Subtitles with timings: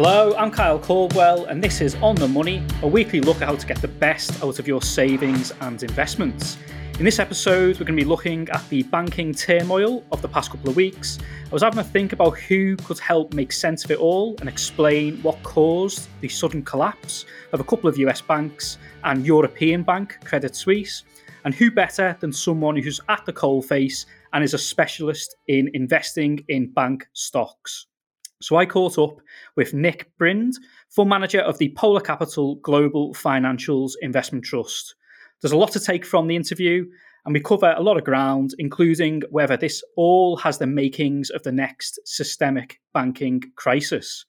[0.00, 3.56] Hello, I'm Kyle Caldwell, and this is On the Money, a weekly look at how
[3.56, 6.56] to get the best out of your savings and investments.
[7.00, 10.52] In this episode, we're going to be looking at the banking turmoil of the past
[10.52, 11.18] couple of weeks.
[11.46, 14.48] I was having a think about who could help make sense of it all and
[14.48, 20.20] explain what caused the sudden collapse of a couple of US banks and European bank,
[20.24, 21.02] Credit Suisse,
[21.44, 26.44] and who better than someone who's at the coalface and is a specialist in investing
[26.46, 27.88] in bank stocks.
[28.40, 29.20] So I caught up
[29.56, 30.54] with Nick Brind,
[30.90, 34.94] fund manager of the Polar Capital Global Financials Investment Trust.
[35.40, 36.86] There's a lot to take from the interview,
[37.24, 41.42] and we cover a lot of ground, including whether this all has the makings of
[41.42, 44.24] the next systemic banking crisis.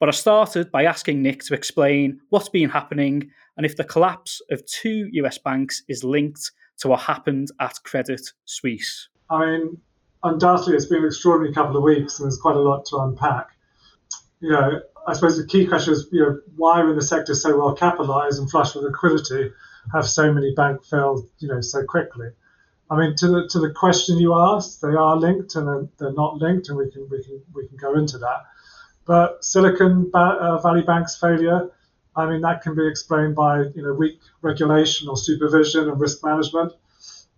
[0.00, 4.40] But I started by asking Nick to explain what's been happening and if the collapse
[4.50, 9.08] of two US banks is linked to what happened at Credit Suisse.
[9.30, 9.78] I mean,
[10.24, 13.50] undoubtedly, it's been an extraordinary couple of weeks, and there's quite a lot to unpack.
[14.40, 17.56] You know, I suppose the key question is, you know, why, when the sector so
[17.58, 19.52] well capitalised and flush with liquidity,
[19.92, 22.28] have so many bank failed, you know, so quickly?
[22.90, 26.12] I mean, to the to the question you asked, they are linked and they're, they're
[26.12, 28.44] not linked, and we can we can we can go into that.
[29.06, 31.70] But Silicon uh, Valley Bank's failure,
[32.16, 36.24] I mean, that can be explained by you know weak regulation or supervision and risk
[36.24, 36.72] management,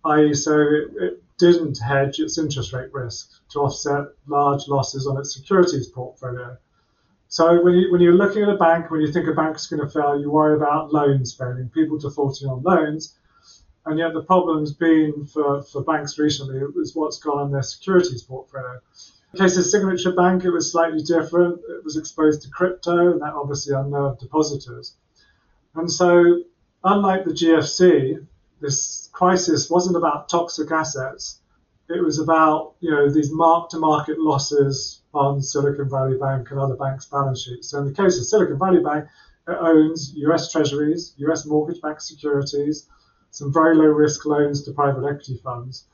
[0.05, 5.17] i.e., so it, it didn't hedge its interest rate risk to offset large losses on
[5.17, 6.57] its securities portfolio.
[7.29, 9.67] So when, you, when you're looking at a bank, when you think a bank is
[9.67, 13.15] going to fail, you worry about loans failing, people defaulting on loans.
[13.85, 18.23] And yet the problem's been for, for banks recently is what's gone on their securities
[18.23, 18.79] portfolio.
[19.33, 21.59] In the case of Signature Bank, it was slightly different.
[21.69, 24.95] It was exposed to crypto, and that obviously unnerved depositors.
[25.75, 26.43] And so,
[26.83, 28.25] unlike the GFC,
[28.59, 31.39] this crisis wasn't about toxic assets.
[31.89, 37.05] It was about you know these mark-to-market losses on Silicon Valley Bank and other banks'
[37.05, 37.69] balance sheets.
[37.69, 39.05] So in the case of Silicon Valley Bank,
[39.47, 40.51] it owns U.S.
[40.51, 41.45] Treasuries, U.S.
[41.45, 42.87] mortgage-backed securities,
[43.31, 45.85] some very low-risk loans to private equity funds,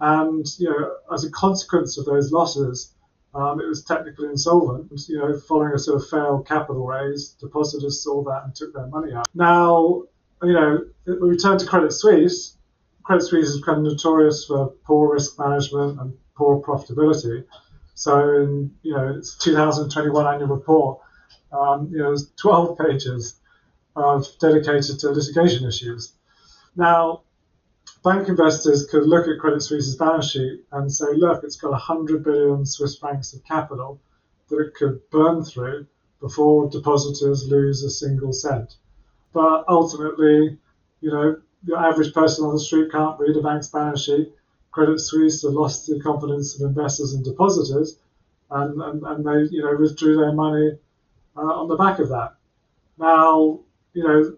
[0.00, 2.92] and you know as a consequence of those losses,
[3.34, 4.90] um, it was technically insolvent.
[5.08, 8.88] You know, following a sort of failed capital raise, depositors saw that and took their
[8.88, 9.26] money out.
[9.34, 10.02] Now
[10.42, 10.84] you know,
[11.20, 12.56] we turn to Credit Suisse,
[13.02, 17.44] Credit Suisse is kind of notorious for poor risk management and poor profitability.
[17.94, 21.00] So, in you know, its 2021 annual report,
[21.52, 23.40] um, you know, there's 12 pages
[23.96, 26.12] of dedicated to litigation issues.
[26.76, 27.22] Now,
[28.04, 32.24] bank investors could look at Credit Suisse's balance sheet and say, look, it's got 100
[32.24, 34.00] billion Swiss francs of capital
[34.48, 35.86] that it could burn through
[36.20, 38.76] before depositors lose a single cent.
[39.32, 40.58] But ultimately,
[41.00, 44.32] you know, the average person on the street can't read a bank's balance sheet.
[44.72, 47.98] Credit Suisse have lost the confidence of investors and depositors,
[48.50, 50.78] and, and, and they, you know, withdrew their money
[51.36, 52.34] uh, on the back of that.
[52.98, 53.60] Now,
[53.92, 54.36] you know,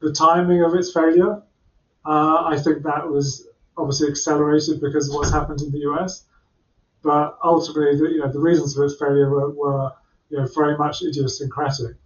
[0.00, 1.42] the timing of its failure,
[2.04, 6.24] uh, I think that was obviously accelerated because of what's happened in the US.
[7.02, 9.92] But ultimately, the, you know, the reasons for its failure were, were
[10.30, 11.96] you know, very much idiosyncratic.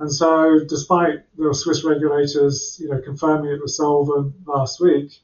[0.00, 5.20] And so, despite the Swiss regulators, you know, confirming it was solvent last week,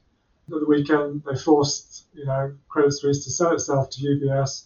[0.53, 4.65] at the weekend they forced, you know, Credit Suisse to sell itself to UBS,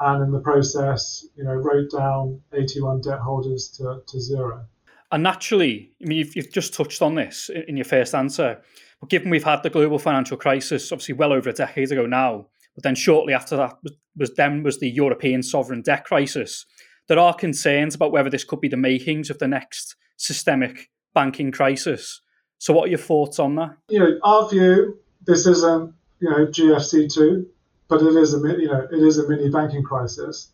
[0.00, 4.64] and in the process, you know, wrote down AT1 debt holders to, to zero.
[5.12, 8.60] And naturally, I mean, you've, you've just touched on this in your first answer.
[8.98, 12.48] But given we've had the global financial crisis, obviously well over a decade ago now,
[12.74, 16.66] but then shortly after that was, was then was the European sovereign debt crisis
[17.08, 21.52] there are concerns about whether this could be the makings of the next systemic banking
[21.52, 22.20] crisis.
[22.58, 23.76] So, what are your thoughts on that?
[23.88, 27.46] You know, our view, this isn't you know GFC two,
[27.88, 30.50] but it is a you know it is a mini banking crisis,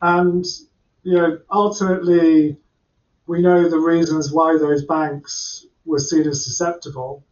[0.00, 0.44] and
[1.02, 2.58] you know ultimately
[3.26, 7.24] we know the reasons why those banks were seen as susceptible,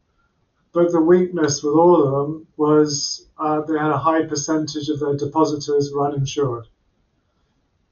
[0.73, 5.01] but the weakness with all of them was uh, they had a high percentage of
[5.01, 6.67] their depositors were uninsured.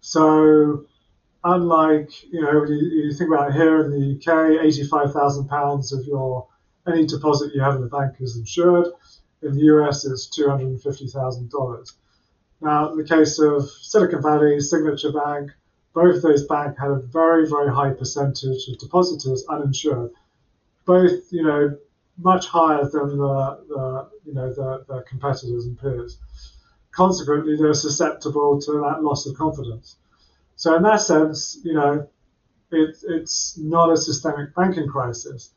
[0.00, 0.86] So,
[1.44, 6.04] unlike you know, you, you think about here in the UK, eighty-five thousand pounds of
[6.06, 6.46] your
[6.86, 8.88] any deposit you have in the bank is insured.
[9.42, 11.94] In the US, it's two hundred and fifty thousand dollars.
[12.60, 15.50] Now, in the case of Silicon Valley, Signature Bank,
[15.94, 20.12] both those banks had a very, very high percentage of depositors uninsured.
[20.84, 21.76] Both, you know,
[22.18, 26.18] much higher than the, the you know the, the competitors and peers
[26.92, 29.96] consequently, they're susceptible to that loss of confidence.
[30.56, 32.08] So, in that sense, you know,
[32.70, 35.52] it, it's not a systemic banking crisis.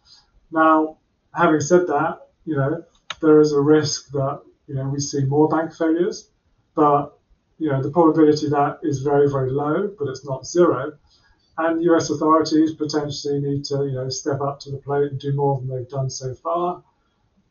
[0.52, 0.98] Now,
[1.36, 2.84] having said that, you know,
[3.22, 6.30] there is a risk that you know we see more bank failures,
[6.76, 7.18] but
[7.64, 10.94] you know, the probability that is very, very low, but it's not zero.
[11.58, 15.34] And US authorities potentially need to, you know, step up to the plate and do
[15.34, 16.84] more than they've done so far.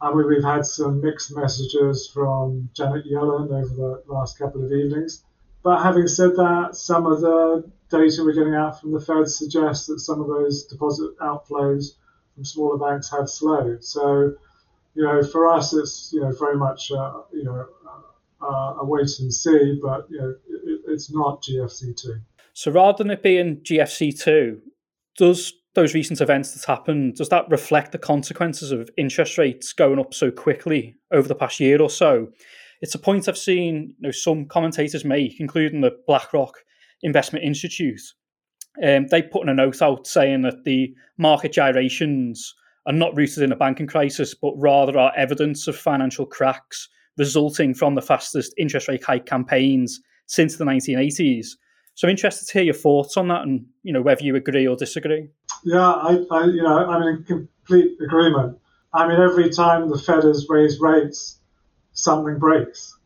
[0.02, 4.72] I mean, we've had some mixed messages from Janet Yellen over the last couple of
[4.72, 5.22] evenings.
[5.62, 9.86] But having said that, some of the data we're getting out from the Fed suggests
[9.86, 11.94] that some of those deposit outflows
[12.34, 13.84] from smaller banks have slowed.
[13.84, 14.34] So,
[14.94, 17.66] you know, for us, it's you know very much uh, you know
[18.42, 22.20] uh, a wait and see, but you know, it, it's not GFC two.
[22.54, 24.60] So rather than it being GFC two,
[25.16, 29.98] does those recent events that happened does that reflect the consequences of interest rates going
[29.98, 32.28] up so quickly over the past year or so?
[32.80, 36.58] It's a point I've seen you know, some commentators make, including the BlackRock
[37.02, 38.00] Investment Institute.
[38.82, 42.54] Um, they put in a note out saying that the market gyrations
[42.86, 46.88] are not rooted in a banking crisis, but rather are evidence of financial cracks
[47.18, 51.48] resulting from the fastest interest rate hike campaigns since the 1980s.
[51.94, 54.66] So I'm interested to hear your thoughts on that and you know whether you agree
[54.66, 55.28] or disagree.
[55.64, 58.58] Yeah, I, I you know I'm in complete agreement.
[58.92, 61.38] I mean, every time the Fed has raised rates,
[61.92, 62.96] something breaks.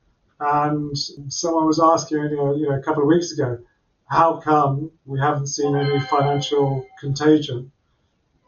[0.41, 0.97] And
[1.29, 3.58] someone was asking, you know, you know, a couple of weeks ago,
[4.06, 7.73] how come we haven't seen any financial contagion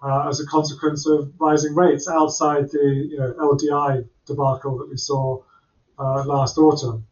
[0.03, 4.97] uh, as a consequence of rising rates outside the you know, LDI debacle that we
[4.97, 5.43] saw
[5.99, 7.07] uh, last autumn?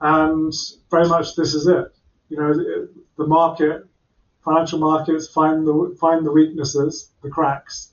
[0.00, 0.52] And
[0.90, 1.86] very much this is it.
[2.28, 3.86] You know, the, the market,
[4.50, 7.92] financial markets find the find the weaknesses, the cracks,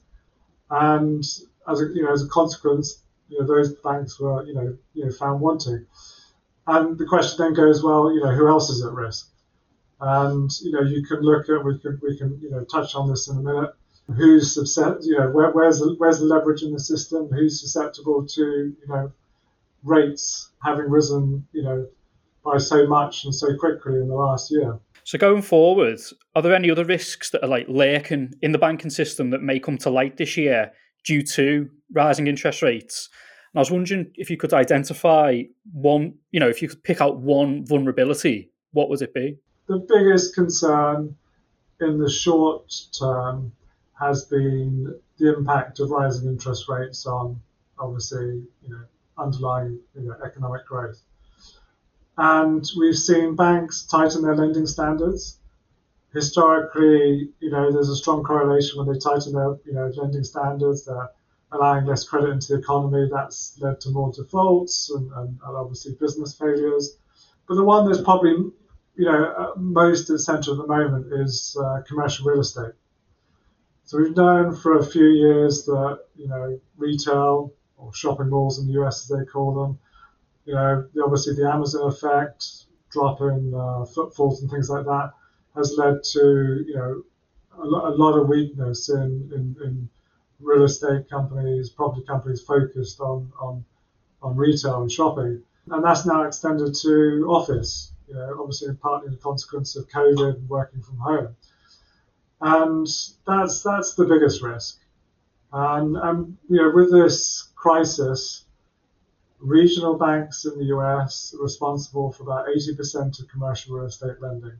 [0.69, 1.23] and
[1.69, 5.05] as a you know as a consequence, you know those banks were you know you
[5.05, 5.85] know found wanting.
[6.65, 9.29] And the question then goes, well, you know, who else is at risk?
[10.01, 13.09] And you know, you can look at we can we can you know touch on
[13.09, 13.73] this in a minute.
[14.15, 15.05] Who's susceptible?
[15.05, 17.29] You know, where, where's the where's the leverage in the system?
[17.29, 19.11] Who's susceptible to you know
[19.83, 21.87] rates having risen you know
[22.49, 24.79] by so much and so quickly in the last year?
[25.03, 25.99] So going forward,
[26.35, 29.59] are there any other risks that are like lurking in the banking system that may
[29.59, 30.71] come to light this year
[31.05, 33.09] due to rising interest rates?
[33.53, 37.01] And I was wondering if you could identify one, you know, if you could pick
[37.01, 39.37] out one vulnerability, what would it be?
[39.67, 41.15] the biggest concern
[41.81, 43.51] in the short term
[43.99, 47.39] has been the impact of rising interest rates on
[47.79, 48.83] obviously you know
[49.17, 51.01] underlying you know, economic growth.
[52.17, 55.37] And we've seen banks tighten their lending standards.
[56.13, 60.85] Historically, you know, there's a strong correlation when they tighten their you know lending standards,
[60.85, 61.09] they're
[61.51, 63.07] allowing less credit into the economy.
[63.11, 66.97] That's led to more defaults and, and, and obviously business failures.
[67.47, 68.51] But the one that's probably
[68.97, 72.73] you know, uh, most essential at the moment is uh, commercial real estate.
[73.85, 78.67] So we've known for a few years that, you know, retail or shopping malls in
[78.67, 79.79] the US, as they call them,
[80.47, 82.43] you know, obviously the Amazon effect,
[82.89, 85.11] drop in uh, footfalls and things like that
[85.55, 87.03] has led to, you know,
[87.59, 89.89] a, a lot of weakness in, in, in,
[90.39, 93.65] real estate companies, property companies focused on, on,
[94.21, 95.41] on retail and shopping.
[95.71, 100.49] And that's now extended to office you know, obviously partly the consequence of COVID and
[100.49, 101.35] working from home.
[102.39, 102.87] And
[103.25, 104.79] that's that's the biggest risk.
[105.51, 108.45] And, and you know, with this crisis,
[109.39, 114.57] regional banks in the US are responsible for about 80% of commercial real estate lending.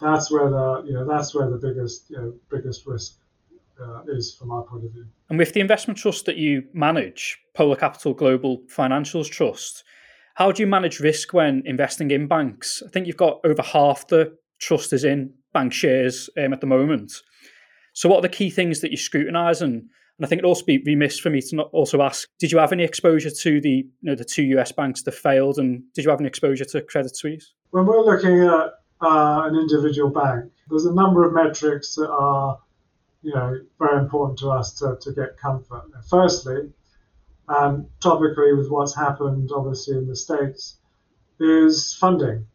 [0.00, 3.16] That's where the you know that's where the biggest you know biggest risk
[3.80, 5.06] uh, is from our point of view.
[5.30, 9.84] And with the investment trust that you manage, Polar Capital Global Financials Trust,
[10.34, 12.82] how do you manage risk when investing in banks?
[12.84, 16.66] I think you've got over half the trust is in bank shares um, at the
[16.66, 17.12] moment.
[17.92, 19.62] So, what are the key things that you scrutinise?
[19.62, 22.52] And, and I think it'd also be remiss for me to not also ask: Did
[22.52, 25.82] you have any exposure to the you know the two US banks that failed, and
[25.92, 27.52] did you have any exposure to Credit Suisse?
[27.70, 32.58] When we're looking at uh, an individual bank, there's a number of metrics that are
[33.22, 35.84] you know very important to us to, to get comfort.
[36.08, 36.72] Firstly,
[37.48, 40.78] and topically with what's happened obviously in the States,
[41.40, 42.46] is funding.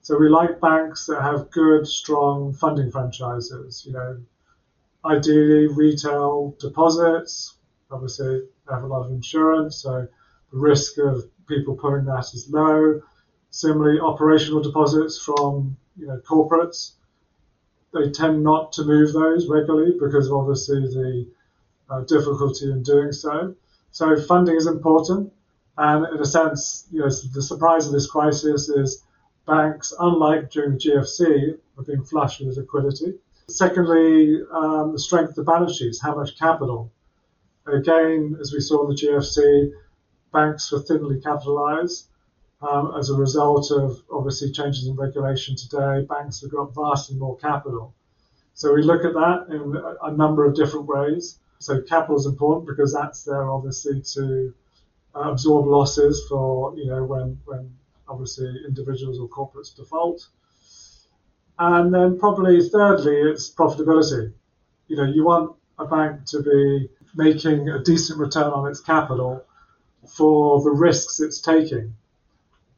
[0.00, 3.84] So we like banks that have good, strong funding franchises.
[3.84, 4.18] You know,
[5.06, 7.56] ideally retail deposits.
[7.90, 10.06] Obviously, they have a lot of insurance, so
[10.52, 13.00] the risk of people pulling that is low.
[13.50, 16.92] Similarly, operational deposits from you know corporates.
[17.94, 21.26] They tend not to move those regularly because obviously the
[21.88, 23.54] uh, difficulty in doing so.
[23.92, 25.32] So funding is important.
[25.78, 29.02] And in a sense, you know, the surprise of this crisis is
[29.46, 33.14] banks, unlike during the GFC, have been flush with liquidity.
[33.48, 36.90] Secondly, um, the strength of the balance sheets, how much capital.
[37.66, 39.72] Again, as we saw in the GFC,
[40.32, 42.08] banks were thinly capitalized.
[42.60, 47.36] Um, as a result of obviously changes in regulation today, banks have got vastly more
[47.36, 47.94] capital.
[48.54, 51.38] So we look at that in a number of different ways.
[51.58, 54.54] So capital is important because that's there obviously to
[55.14, 57.70] uh, absorb losses for you know when when
[58.08, 60.26] obviously individuals or corporates default.
[61.58, 64.32] And then probably thirdly, it's profitability.
[64.88, 69.44] You know, you want a bank to be making a decent return on its capital
[70.06, 71.94] for the risks it's taking.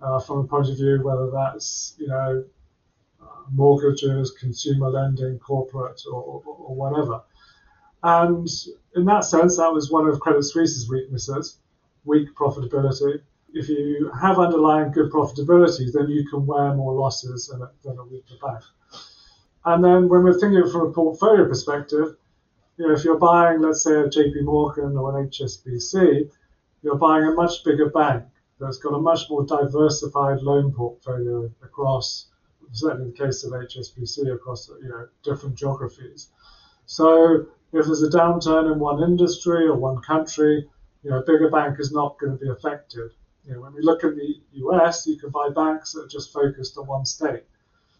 [0.00, 2.44] Uh, from a point of view, whether that's you know
[3.50, 7.22] mortgages, consumer lending, corporate, or, or, or, whatever.
[8.02, 8.48] And
[8.94, 11.58] in that sense, that was one of Credit Suisse's weaknesses,
[12.04, 13.22] weak profitability
[13.54, 17.98] if you have underlying good profitability, then you can wear more losses than a, than
[17.98, 18.62] a weaker bank.
[19.64, 22.16] And then when we're thinking from a portfolio perspective,
[22.76, 26.30] you know, if you're buying, let's say, a JP Morgan or an HSBC,
[26.82, 28.24] you're buying a much bigger bank
[28.60, 32.28] that's got a much more diversified loan portfolio across,
[32.72, 36.28] certainly in the case of HSBC, across you know different geographies.
[36.86, 40.68] So if there's a downturn in one industry or one country,
[41.02, 43.10] you know, a bigger bank is not going to be affected.
[43.48, 46.32] You know, when we look at the US, you can buy banks that are just
[46.32, 47.44] focused on one state.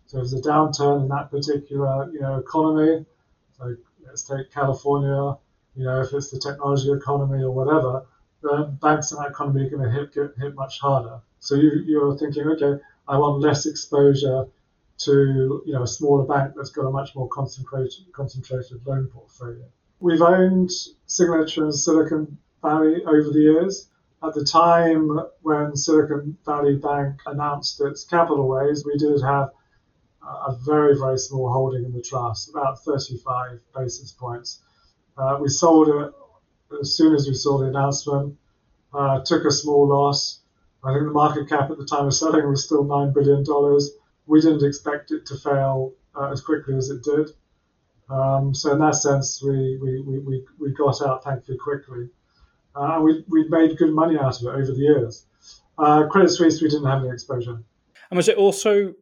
[0.07, 3.07] So if there's a downturn in that particular you know economy,
[3.57, 3.75] so
[4.07, 5.39] let's take California,
[5.75, 8.05] you know, if it's the technology economy or whatever,
[8.43, 11.21] then banks in that economy are going to hit get hit much harder.
[11.41, 14.47] So you, you're thinking, okay, I want less exposure
[14.99, 19.65] to you know a smaller bank that's got a much more concentrated concentrated loan portfolio.
[20.01, 20.71] We've owned
[21.07, 23.89] Signature and Silicon Valley over the years.
[24.21, 29.53] At the time when Silicon Valley Bank announced its capital raise, we did have
[30.23, 34.61] a very, very small holding in the trust, about 35 basis points.
[35.17, 36.13] Uh, we sold it
[36.81, 38.37] as soon as we saw the announcement,
[38.93, 40.41] uh, took a small loss.
[40.83, 43.45] I think the market cap at the time of selling was still $9 billion.
[44.27, 47.31] We didn't expect it to fail uh, as quickly as it did.
[48.11, 52.11] Um, so in that sense, we, we, we, we got out thankfully quickly
[52.77, 55.27] uh, and we we made good money out of it over the years.
[55.79, 57.63] Uh, Credit Suisse, we didn't have any exposure.
[58.11, 58.95] And was it also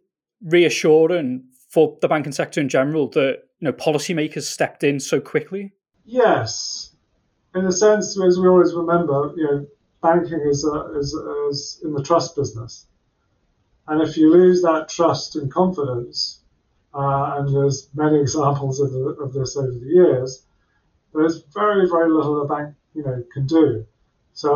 [0.44, 5.73] reassuring for the banking sector in general that you know policymakers stepped in so quickly?
[6.04, 6.94] Yes,
[7.54, 9.66] in a sense, as we always remember, you know,
[10.02, 11.12] banking is, uh, is,
[11.50, 12.87] is in the trust business,
[13.88, 16.40] and if you lose that trust and confidence,
[16.94, 20.44] uh, and there's many examples of, the, of this over the years,
[21.14, 23.86] there's very very little a bank you know can do.
[24.32, 24.50] So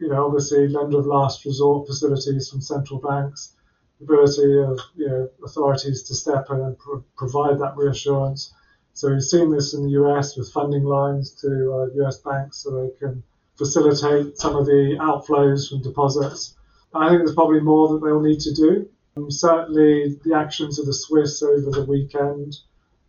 [0.00, 3.54] you know obviously lender of last resort facilities from central banks,
[4.00, 8.54] ability of you know authorities to step in and pro- provide that reassurance.
[8.92, 12.70] So we've seen this in the US with funding lines to uh, US banks so
[12.70, 13.22] they can
[13.56, 16.56] facilitate some of the outflows from deposits.
[16.92, 18.88] I think there's probably more that they'll need to do.
[19.16, 22.56] Um, certainly, the actions of the Swiss over the weekend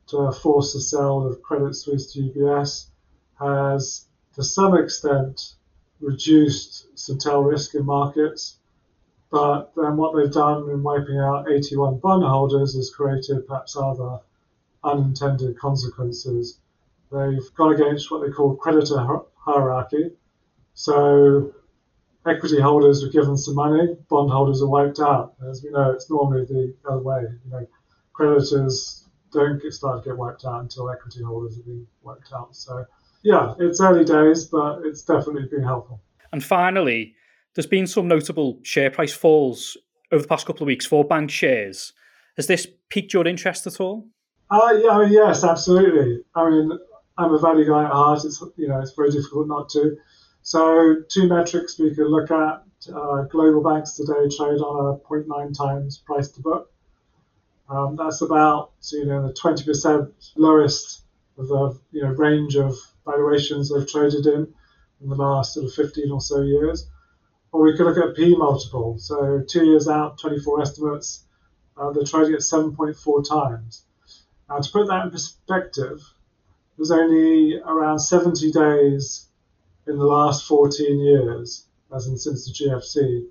[0.08, 2.88] to force the sale of Credit Suisse to UBS
[3.40, 4.06] has
[4.36, 5.56] to some extent
[6.00, 6.88] reduced
[7.20, 8.58] tail risk in markets.
[9.32, 14.20] But then what they've done in wiping out AT1 bondholders has created perhaps other
[14.84, 16.60] unintended consequences.
[17.12, 19.04] They've gone against what they call creditor
[19.36, 20.12] hierarchy.
[20.74, 21.54] So
[22.26, 25.36] equity holders are given some money, bondholders are wiped out.
[25.50, 27.22] As we know, it's normally the other way.
[27.22, 27.68] You know,
[28.14, 32.56] creditors don't get, start to get wiped out until equity holders have been wiped out.
[32.56, 32.86] So
[33.26, 36.00] yeah, it's early days, but it's definitely been helpful.
[36.32, 37.16] And finally,
[37.56, 39.76] there's been some notable share price falls
[40.12, 41.92] over the past couple of weeks for bank shares.
[42.38, 44.08] Has this piqued your interest at all?
[44.52, 46.24] Uh, yeah, I mean, yes, absolutely.
[46.36, 46.78] I mean,
[47.18, 48.24] I'm a value guy at heart.
[48.26, 49.98] It's you know it's very difficult not to.
[50.44, 52.62] So two metrics we can look at.
[52.94, 56.72] Uh, global banks today trade on a 0.9 times price to book.
[57.70, 61.02] Um, that's about you know the 20% lowest
[61.40, 64.54] of the you know range of valuations they've traded in
[65.02, 66.90] in the last sort of 15 or so years.
[67.52, 68.98] Or we could look at P multiple.
[68.98, 71.26] So two years out, 24 estimates,
[71.78, 73.86] uh, they're trading at 7.4 times.
[74.50, 76.02] Now, to put that in perspective,
[76.78, 79.28] there's only around 70 days
[79.88, 83.28] in the last 14 years, as in since the GFC,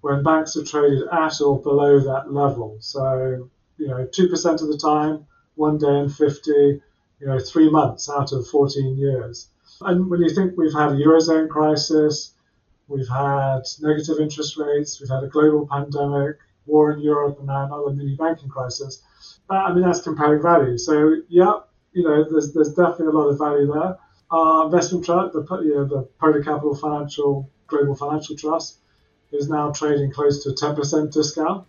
[0.00, 2.76] when banks have traded at or below that level.
[2.80, 6.80] So, you know, 2% of the time, one day in 50,
[7.20, 9.48] you know, three months out of 14 years.
[9.80, 12.32] And when you think we've had a Eurozone crisis,
[12.88, 17.66] we've had negative interest rates, we've had a global pandemic, war in Europe, and now
[17.66, 19.02] another mini banking crisis,
[19.50, 20.76] uh, I mean, that's compelling value.
[20.78, 21.60] So, yeah,
[21.92, 23.98] you know, there's, there's definitely a lot of value there.
[24.30, 28.78] Our investment trust, the, you know, the Polar Capital Financial Global Financial Trust,
[29.32, 31.66] is now trading close to a 10% discount.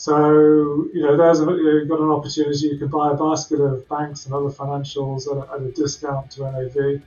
[0.00, 2.68] So, you know, there's a, you've got an opportunity.
[2.68, 6.30] You can buy a basket of banks and other financials at a, at a discount
[6.30, 7.02] to NAV.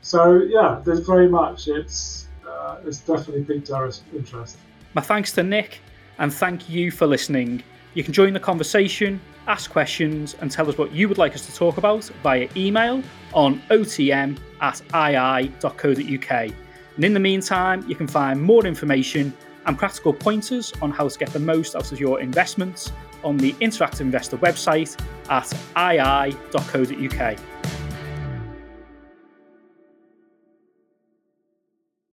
[0.00, 4.56] So, yeah, there's very much, it's, uh, it's definitely piqued our interest.
[4.94, 5.80] My thanks to Nick,
[6.16, 7.62] and thank you for listening.
[7.92, 11.44] You can join the conversation, ask questions, and tell us what you would like us
[11.44, 13.02] to talk about via email
[13.34, 16.52] on otm at ii.co.uk.
[16.96, 19.34] And in the meantime, you can find more information
[19.68, 22.90] and practical pointers on how to get the most out of your investments
[23.22, 24.98] on the Interactive Investor website
[25.28, 27.57] at ii.co.uk.